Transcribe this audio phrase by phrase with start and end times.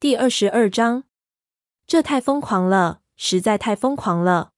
[0.00, 1.04] 第二十二章，
[1.86, 4.52] 这太疯狂了，实在太疯狂了。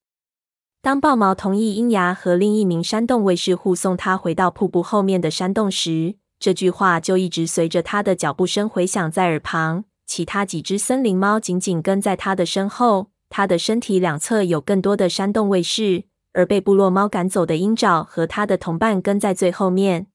[0.80, 9.82] 当豹毛同意鹰牙和另一名山洞卫士护送他回到瀑布后面的山洞时，这句话就一直随着他的脚步声回响在耳旁。
[10.06, 16.04] 其他几只森林猫紧紧跟在他的身后，他的身体两侧有更多的山洞卫士，
[16.34, 20.06] 而被部落猫赶走的鹰爪和他的同伴跟在最后面。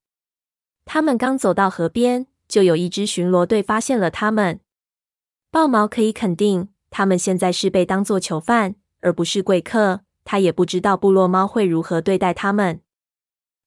[0.85, 4.61] 他们刚走到河边，就有一支巡逻队发现了他们。
[5.49, 10.01] 豹毛可以肯定，他们现在是被当作囚犯，而不是贵客。
[10.23, 12.81] 他也不知道部落猫会如何对待他们。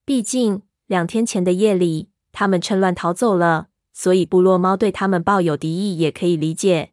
[0.05, 3.69] 毕竟两天前的夜里，他们趁乱逃走了。
[3.93, 6.93] 所以，部落猫对他们抱有敌意也可以理解。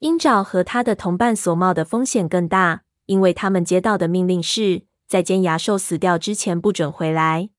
[0.00, 7.50] 鹰爪和他的同伴所冒的风险更大，因为他们接到的命令是在尖牙兽死掉之前不准回来。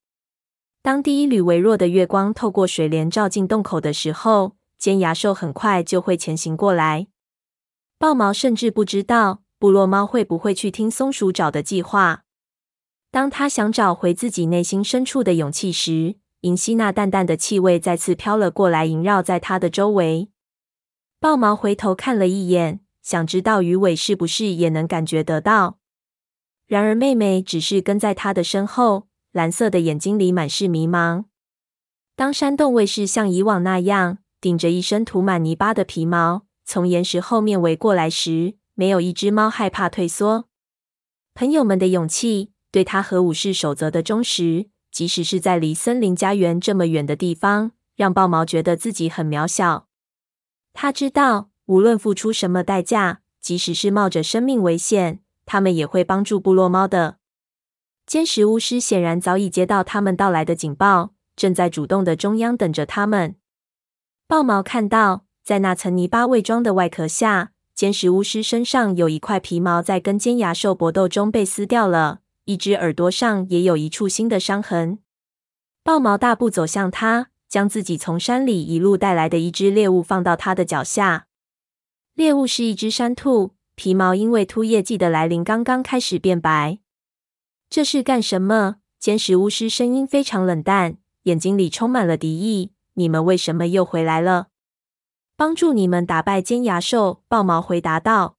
[0.81, 7.05] 当第一缕微弱的月光透过水帘照进洞口的时候，尖牙兽很快就会前行过来。
[7.99, 12.23] 豹毛甚至不知道部落猫会不会去听松鼠找的计划。
[13.11, 20.31] 当他想找回自己内心深处的勇气时，银希那淡淡的气味再次飘了过来，萦绕在他的周围。
[21.19, 25.77] 豹毛回头看了一眼，想知道鱼尾是不是也能感觉得到。
[26.65, 31.25] 然而妹妹只是跟在他的身后，蓝色的眼睛里满是迷茫。
[32.15, 40.49] 当山洞卫士像以往那样顶着一身涂满泥巴的皮毛，从岩石后面围过来时，没有一只猫害怕退缩。
[41.35, 44.69] 朋友们的勇气，对他和武士守则的忠实。
[44.91, 49.87] 即使是在离森林家园这么远的地方，让豹毛觉得自己很渺小。
[50.73, 57.19] 他知道，无论付出什么代价，即使是冒着生命危险，他们也会帮助部落猫的。
[58.05, 63.35] 坚石巫师显然早已接到他们到来的警报，正在主动的中央等着他们。
[64.31, 72.21] 豹毛看到，在那层泥巴伪装的外壳下，尖石巫师身上有一块皮毛在跟尖牙兽搏斗中被撕掉了。
[72.45, 74.99] 一只耳朵上也有一处新的伤痕。
[75.83, 81.27] 豹毛大步走向他，将自己从山里一路带来的一只猎物放到他的脚下。
[82.13, 86.79] 猎物是一只山兔，皮毛因为秃叶季的来临刚刚开始变白。
[87.69, 88.77] 这是干什么？
[88.97, 92.71] 尖石巫师声音非常冷淡，眼睛里充满了敌意。
[92.93, 94.47] 你们为什么又回来了？
[95.35, 97.23] 帮助你们打败尖牙兽。
[97.27, 98.37] 豹毛回答道。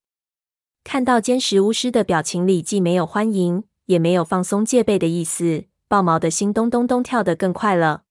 [0.85, 3.65] 看到尖石巫师的表情里既没有欢迎。
[3.87, 8.05] 也没有放松戒备的意思，豹毛的心咚咚咚跳得更快了。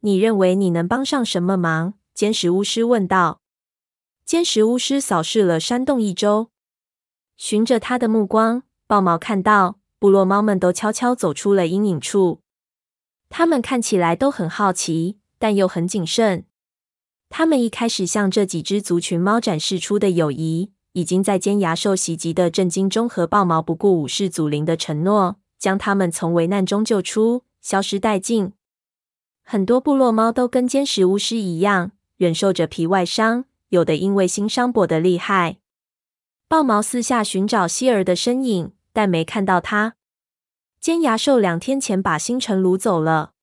[0.00, 1.94] 你认为你能帮上什么忙？
[2.12, 3.40] 尖石巫师问道。
[4.24, 6.50] 尖石巫师扫视了山洞一周，
[7.36, 12.42] 循着他的目光，豹毛看到部落猫们都悄悄走出了阴影处。
[13.28, 16.44] 他们看起来都很好奇，但又很谨慎。
[17.28, 20.70] 他们一开始向这几只族群猫展示出的友谊。
[20.92, 28.52] 已经在尖牙兽袭击的震惊中，和豹毛不顾武士祖灵的承诺，将他们从危难中救出，消失殆尽。
[29.44, 35.58] 很多部落猫都跟尖石巫师一样，忍受着皮外伤，有的因为新伤跛得厉害。
[36.48, 39.94] 豹毛四下寻找希儿的身影，但没看到他。
[40.80, 43.34] 尖牙兽两天前把星辰掳走了。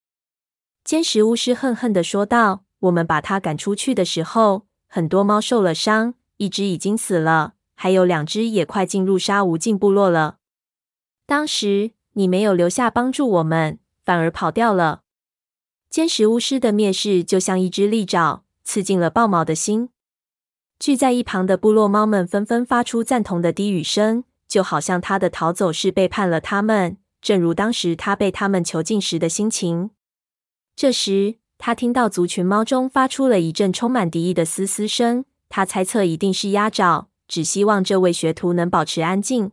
[0.88, 10.38] 尖石巫师恨恨地说道：“我们把他赶出去的时候，很多猫受了伤。”一只已经死了，还有两只也快进入杀无尽部落了。
[11.26, 15.02] 当时你没有留下帮助我们，反而跑掉了。
[15.90, 19.90] 尖石巫师的蔑视就像一只利爪，刺进了豹毛的心。
[20.80, 29.90] 聚在一旁的部落猫们纷纷发出赞同的低语声，就好像他的逃走是背叛了他们，正如当时他被他们囚禁时的心情。
[30.78, 35.26] 这时，他听到族群猫中发出了一阵充满敌意的嘶嘶声。
[35.50, 39.50] 他猜测一定是鸭爪，只希望这位学徒能保持安静。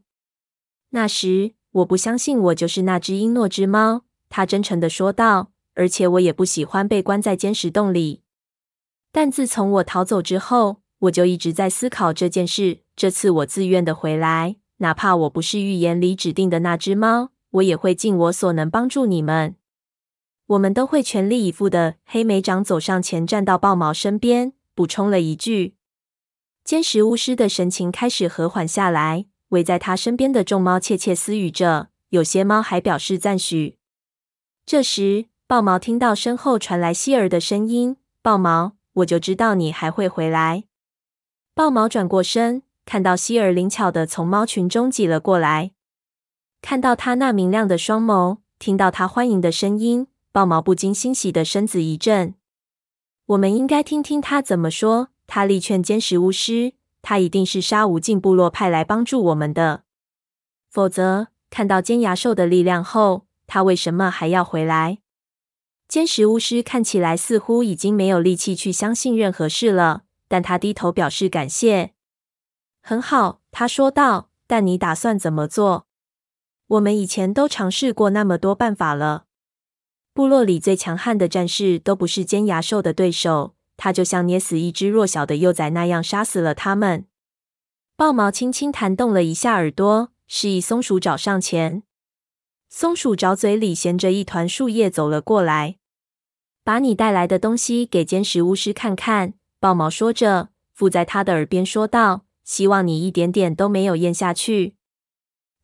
[0.91, 5.51] 那时，我不相信我就是那只英诺之猫，他真诚的说道。
[5.77, 8.21] 而且我也不喜欢被关在尖石洞里。
[9.11, 12.81] 但自从我逃走之后，我就一直在思考这件事。
[12.95, 19.57] 这次我自愿的回来，哪怕我不是预言里指定的那只猫，我也会尽我所能帮助你们。
[20.47, 21.97] 我们都会全力以赴的。
[22.05, 25.75] 黑莓长走上前，站到豹毛身边，补充了一句。
[26.63, 33.79] 坚石巫师的神情开始和缓下来，围在他身边的众猫窃窃私语着，有些猫还表示赞许。
[34.67, 40.65] 这时，豹毛听到身后传来希儿的声音：“豹毛，我就知道你还会回来。”
[41.55, 45.73] 豹毛转过身，看到希儿灵巧的从猫群中挤了过来，
[46.63, 52.35] 看到他那明亮的双眸，听到他欢迎的声音，豹毛不禁欣喜的身子一震。
[53.27, 55.11] 我们应该听听他怎么说。
[55.29, 56.73] 他力劝尖石巫师，
[57.03, 59.85] 他一定是沙无尽部落派来帮助我们的，
[60.69, 64.99] 否则看到尖牙兽的力量后，他为什么还要回来？
[65.87, 71.93] 尖石巫师看起来似乎已经没有力气去相信任何事了，但他低头表示感谢。
[72.83, 74.31] 很好，他说道。
[74.49, 75.87] 但你打算怎么做？
[76.67, 79.27] 我们以前都尝试过那么多办法了。
[80.15, 87.07] 部落里最强悍的战士都不是尖牙兽的对手，他就像捏死一只弱小的幼崽那样杀死了他们。
[87.97, 91.83] 豹毛轻轻弹动了一下耳朵，示意松鼠爪上前。
[92.69, 95.79] 松鼠爪嘴里衔着一团树叶走了过来，
[96.63, 99.35] 把你带来的东西给尖石巫师看看。
[99.59, 104.77] 豹毛说着，附在他的耳边说道：“希望你一点点都没有咽下去。”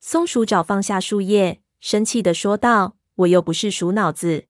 [0.01, 4.45] 松鼠爪放下树叶，生气的说道：“我又不是鼠脑子。”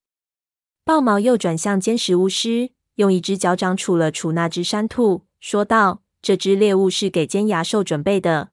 [0.84, 8.50] 豹毛又转向尖石巫师，用一只脚掌杵了杵那只山兔，说道：“这只猎物是给尖牙兽准备的，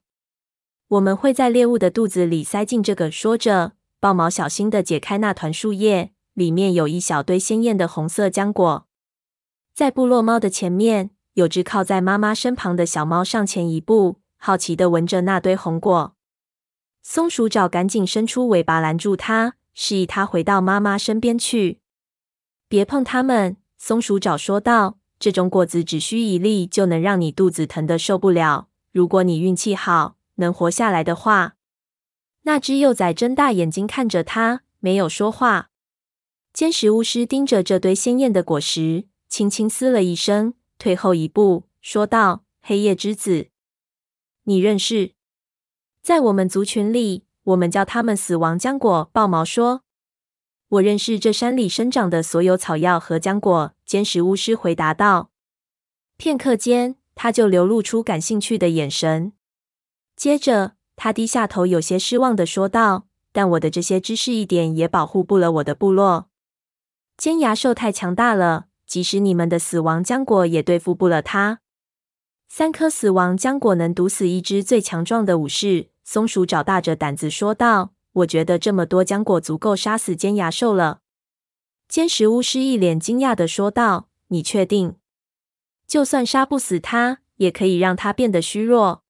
[0.88, 8.86] 我们会在猎物的肚子里塞进这个。”说着，豹毛小心地解开那团树叶，里面有一小堆鲜艳的红色浆果。
[9.74, 16.14] 在部落猫的前面，有只靠在妈妈身旁的小猫上前一步，好奇地闻着那堆红果。
[17.02, 21.78] 松鼠爪赶紧伸出尾巴拦住它，示意他回到妈妈身边去。
[22.66, 24.98] 别碰它们，松鼠爪说道。
[25.20, 28.68] 这种果子只需一粒，就能让你肚子疼的受不了。
[28.90, 31.54] 如果你运气好，能活下来的话。
[32.42, 35.70] 那只幼崽睁大眼睛看着他，没有说话。
[36.52, 43.50] 尖石巫师盯着这堆鲜艳的果实，轻轻嘶了一声，退后一步，说道：“黑夜之子，
[44.42, 45.12] 你认识？”
[46.02, 49.08] 在我们族群里，我们叫他们死亡浆果。
[49.12, 49.82] 豹毛说
[50.68, 55.30] ：“我认识这山里生长的所有草药和浆果。”尖石巫师回答道。
[56.18, 59.32] 片刻间，他就流露出感兴趣的眼神。
[60.14, 66.28] 接着，他低下头，有些失望地说道：“但我的这些知识一点也保护不了我的部落。
[67.16, 71.60] 尖牙兽太强大了，即使你们的死亡浆果也对付不了它。
[72.48, 81.02] 三颗死亡浆果能毒死一只最强壮的武士。”松鼠爪大着胆子说道：“我觉得这么多浆果足够杀死尖牙兽了。”
[81.86, 84.96] 尖石巫师一脸惊讶的说道：“你确定？
[85.86, 89.04] 就算杀不死他，也可以让他变得虚弱。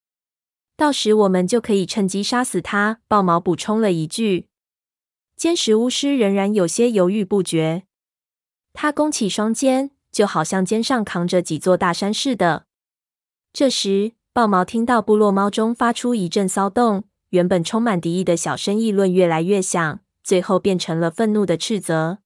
[0.77, 4.49] 到时我们就可以趁机杀死他。”豹毛补充了一句。
[5.37, 7.85] 尖石巫师仍然有些犹豫不决，
[8.73, 12.67] 他弓起双肩，就好像肩上扛着几座大山似的。
[13.53, 22.19] 这时，豹毛听到部落猫中发出一阵骚动，原本充满敌意的小声议论越来越响，最后变成了愤怒的斥责。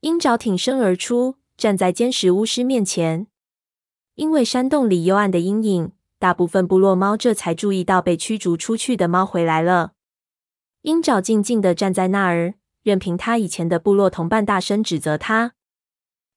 [0.00, 3.28] 鹰爪挺身而出，站在尖石巫师面前。
[4.16, 9.92] 因为山洞里幽暗的阴影，大部分部落猫这才注意到被驱逐出去的猫回来了。
[10.82, 15.52] 鹰爪静静地站在那儿，任凭他以前的部落同伴大声指责他：“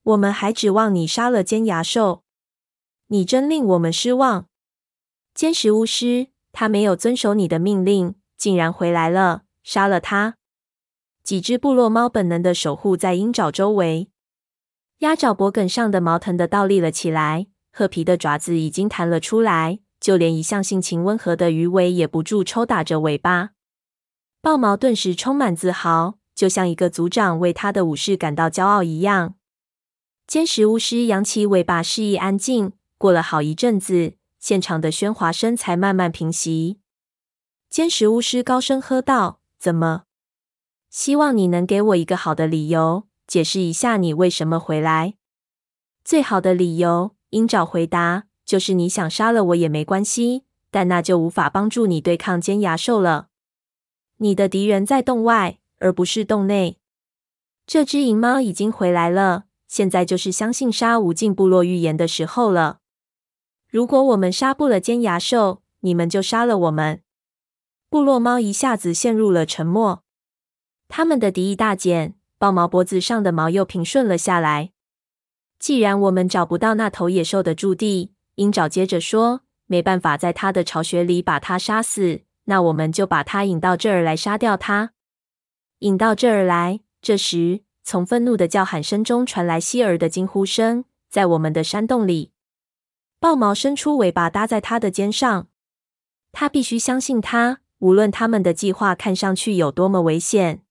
[0.04, 2.22] 我们还指望你杀了尖牙兽，
[3.08, 4.46] 你真令我们失望。”
[5.34, 10.36] 尖石巫师，他没有遵守你的命令，竟然回来了，杀了他！
[11.24, 14.10] 几只部落猫本能的守护在鹰爪周围，
[15.00, 23.52] 鸭爪脖梗上的毛疼得倒立了起来，褐皮的爪子已经弹了出来，就连一向性情温和的鱼尾也不住抽打着尾巴。
[24.40, 29.34] 豹毛顿时充满自豪，就像一个族长为他的武士感到骄傲一样。
[30.28, 34.14] 尖石巫师扬起尾巴示意安静，过了好一阵子。
[34.44, 36.78] 现场的喧哗声才慢慢平息。
[37.70, 40.04] 尖石巫师高声喝道：“怎么？
[40.90, 45.14] 希望你能给我一个好的理由，解释一下你为什么回来。”
[46.04, 53.30] 最好的理由，鹰爪回答：“就是你想杀了我也没关系，但那就无法帮助你对抗尖牙兽了。
[54.18, 56.80] 你的敌人在洞外，而不是洞内。
[57.66, 62.80] 这只银猫已经回来了，现在就是相信沙无尽部落预言的时候了。”
[63.74, 67.02] 如果我们杀不了尖牙兽，你们就杀了我们。
[67.90, 70.04] 部落猫一下子陷入了沉默，
[70.88, 74.74] 他们的敌意大减，豹毛脖子上的毛又平顺了下来。
[75.58, 84.92] 既然我们找不到那头野兽的驻地，鹰爪接着说，没办法在它的巢穴里把它杀死，那我们就把它引到这儿来杀掉它。
[85.80, 86.82] 引到这儿来。
[87.02, 92.33] 这时，从愤怒的叫喊声中传来希儿的惊呼声，在我们的山洞里。
[93.24, 95.48] 豹毛伸出尾巴搭在他的肩上，
[96.34, 100.66] 他必须相信他，无论他们的计划看上去有多么危险。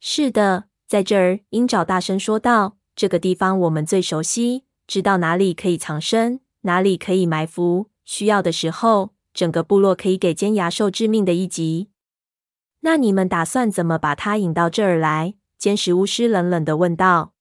[0.00, 11.90] 是的，在这儿，鹰爪大声说道：“这个地方我们最熟悉，知道哪里可以藏身，哪里可以埋伏，需要的时候，整个部落可以给尖牙兽致命的一击。
[12.80, 15.34] 那你们打算怎么把它引到这儿来？
[15.56, 17.34] 尖石巫师冷冷地问道。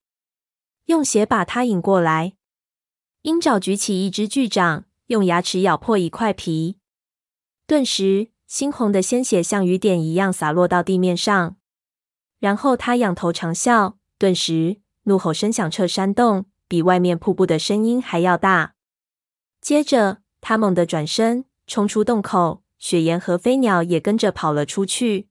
[0.85, 2.33] 用血把它引过来。
[3.23, 6.77] 鹰爪举起一只巨掌，用牙齿咬破一块皮，
[7.67, 11.57] 顿时猩红的鲜血像雨点一样洒落到地面上。
[12.39, 18.75] 然后他仰头长啸，顿时怒吼声响彻山洞，比外面瀑布的声音还要大。
[19.59, 25.27] 接着，他猛地转身，冲出洞口，雪岩和飞鸟也跟着跑了出去。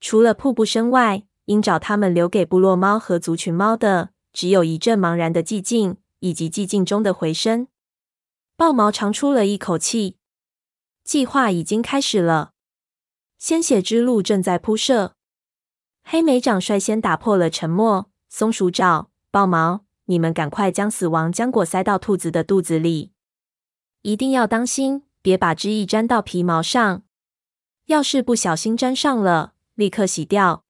[0.00, 7.68] 除了瀑布声外，鹰爪他们留给部落猫和族群猫的，只有一阵茫然的寂静，以及寂静中的回声。
[8.56, 10.16] 豹毛长出了一口气，
[11.04, 12.52] 计划已经开始了，
[13.38, 15.16] 鲜血之路正在铺设。
[16.04, 18.08] 黑莓长率先打破了沉默。
[18.28, 23.12] 松鼠爪、豹毛，你们赶快将死亡浆果塞到兔子的肚子里，
[24.00, 27.02] 一定要当心，别把汁液沾到皮毛上。
[27.86, 30.64] 要是不小心沾上了，立刻洗掉。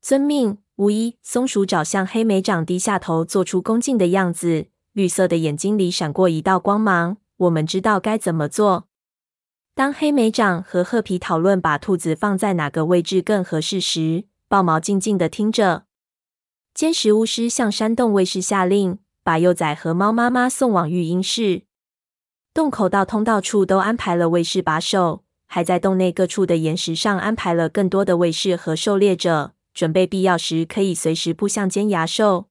[0.00, 1.16] 遵命，巫医。
[1.22, 7.16] 松鼠爪向黑莓长低下头，做出恭敬的样子，绿色的眼睛里闪过一道光芒。
[7.38, 8.86] 我们知道该怎么做。
[9.74, 15.84] 当黑莓长和褐皮讨论把兔子放在哪个位置更合适时，豹毛静静地听着。
[16.74, 21.62] 坚实巫师向山洞卫士下令，把幼崽和猫妈妈送往育婴室。
[22.52, 32.48] 洞口到通道处都安排了卫士把守，还在洞内各处的岩石上安排了更多的卫士和狩猎者，准备必要时可以随时扑向尖牙兽。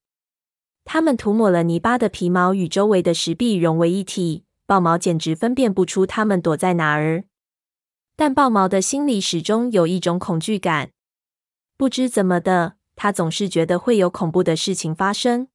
[0.83, 7.23] 它们涂抹了泥巴的皮毛与周围的石壁融为一体，豹毛简直分辨不出它们躲在哪儿。
[8.15, 10.91] 但豹毛的心里始终有一种恐惧感。
[11.75, 15.47] 不知怎么的，他总是觉得会有恐怖的事情发生。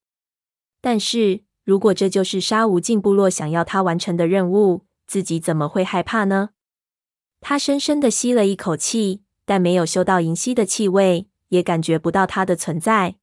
[0.80, 6.50] 但是如果这就是沙无尽部落想要他完成的任务，自己怎么会害怕呢？
[7.40, 13.14] 他深深的吸了一口气，但没有嗅到银溪的气味，也感觉不到它的存在。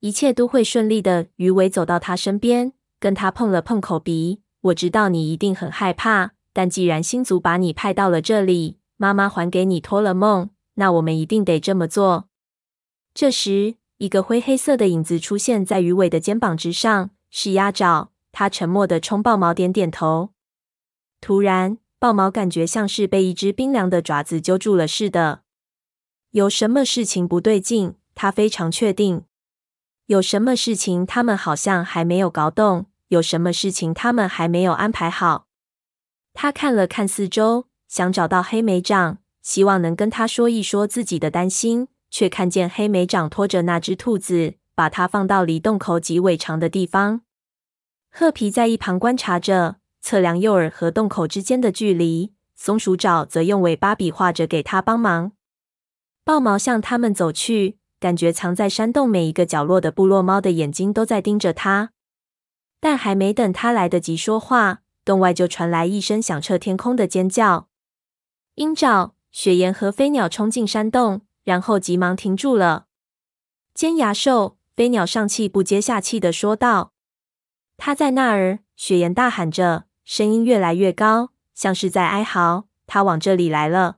[0.00, 1.28] 一切都会顺利的。
[1.36, 4.42] 鱼尾走到他身边，跟他碰了碰口鼻。
[4.60, 10.50] 我知道你一定很害怕，但既然星族把你派到了这里，妈妈还给你托了梦。
[10.74, 12.28] 那我们一定得这么做。
[13.14, 18.10] 这时，一个灰黑色的影子出现在鱼尾的肩膀之上，是鸭爪。
[18.32, 20.30] 他沉默的冲豹毛点点头。
[21.20, 25.43] 突然，豹毛感觉像是被一只冰凉的爪子揪住了似的。
[26.34, 27.94] 有什么事情不对劲？
[28.16, 29.22] 他非常确定。
[30.06, 32.86] 有什么事情他们好像还没有搞懂？
[33.06, 35.46] 有什么事情他们还没有安排好？
[36.32, 39.18] 他看了看四周，想找到黑莓长。
[39.42, 47.20] 希望能跟他说一说自己的担心，却看见黑莓长拖着那只兔子，把它放到离洞口几尾长的地方。
[48.10, 52.32] 褐皮在一旁观察着，测量诱饵和洞口之间的距离。
[52.56, 55.30] 松鼠爪则用尾巴比划着给他帮忙。
[56.24, 61.90] 豹毛向他们走去，感觉藏在山洞每一个角落的部落猫的眼睛都在盯着他。
[62.80, 67.68] 但还没等他来得及说话，洞外就传来一声响彻天空的尖叫。
[68.56, 69.14] 鹰爪。
[69.34, 72.86] 雪岩和飞鸟冲进山洞，然后急忙停住了。
[73.74, 76.92] 尖牙兽，飞鸟上气不接下气的说道
[77.76, 82.68] ：“他在那儿！”雪岩大喊着，声音越来越高，像是在哀嚎。
[82.86, 83.96] 他往这里来了。